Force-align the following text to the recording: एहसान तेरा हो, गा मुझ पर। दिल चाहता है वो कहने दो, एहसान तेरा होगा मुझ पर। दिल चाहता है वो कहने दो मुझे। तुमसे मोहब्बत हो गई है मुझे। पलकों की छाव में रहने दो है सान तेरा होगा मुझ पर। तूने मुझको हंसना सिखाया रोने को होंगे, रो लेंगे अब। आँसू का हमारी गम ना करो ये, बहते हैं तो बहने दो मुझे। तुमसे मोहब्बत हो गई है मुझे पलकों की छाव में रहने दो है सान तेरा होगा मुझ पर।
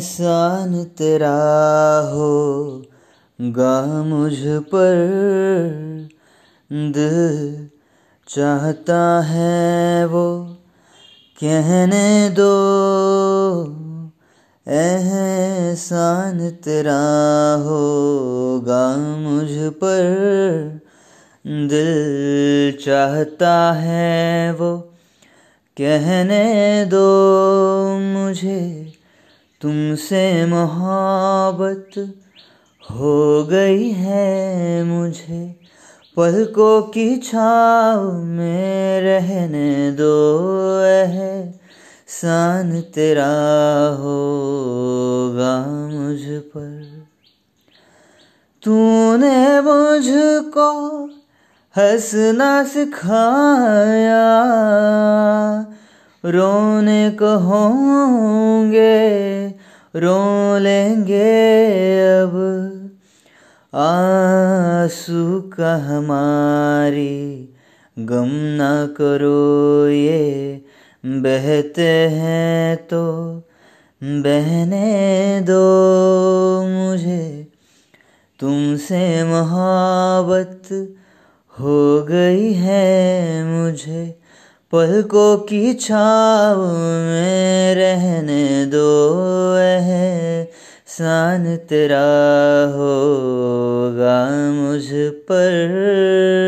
एहसान 0.00 0.84
तेरा 0.84 1.38
हो, 2.14 2.28
गा 3.40 4.02
मुझ 4.02 4.34
पर। 4.44 4.94
दिल 6.72 7.68
चाहता 8.28 9.20
है 9.20 10.06
वो 10.06 10.56
कहने 11.42 12.30
दो, 12.30 12.54
एहसान 14.68 16.50
तेरा 16.50 17.02
होगा 17.66 18.96
मुझ 18.96 19.72
पर। 19.72 20.00
दिल 21.46 22.72
चाहता 22.84 23.72
है 23.72 24.52
वो 24.52 24.78
कहने 25.76 26.84
दो 26.84 27.06
मुझे। 27.98 28.99
तुमसे 29.62 30.46
मोहब्बत 30.46 32.14
हो 32.90 33.44
गई 33.44 33.90
है 33.90 34.84
मुझे। 34.84 35.60
पलकों 36.16 36.82
की 36.82 37.16
छाव 37.16 38.12
में 38.12 39.00
रहने 39.00 39.92
दो 39.92 40.78
है 40.84 41.60
सान 42.08 42.80
तेरा 42.80 43.32
होगा 44.00 45.66
मुझ 45.66 46.42
पर। 46.42 47.06
तूने 48.62 49.60
मुझको 49.60 51.04
हंसना 51.76 52.64
सिखाया 52.64 54.50
रोने 56.24 57.10
को 57.10 57.38
होंगे, 57.38 58.98
रो 59.96 60.58
लेंगे 60.58 62.00
अब। 62.00 62.34
आँसू 63.74 65.40
का 65.40 65.76
हमारी 65.76 67.48
गम 67.98 68.28
ना 68.32 68.86
करो 68.86 69.88
ये, 69.88 70.60
बहते 71.06 72.08
हैं 72.08 72.76
तो 72.76 73.02
बहने 74.02 75.40
दो 75.40 75.64
मुझे। 76.62 77.48
तुमसे 78.40 79.24
मोहब्बत 79.24 80.94
हो 81.60 82.02
गई 82.02 82.52
है 82.52 83.44
मुझे 83.44 84.20
पलकों 84.72 85.36
की 85.36 85.74
छाव 85.74 86.58
में 86.76 87.74
रहने 87.74 88.66
दो 88.66 89.54
है 89.56 90.50
सान 90.86 91.56
तेरा 91.56 92.06
होगा 92.76 94.28
मुझ 94.52 94.84
पर। 94.92 96.39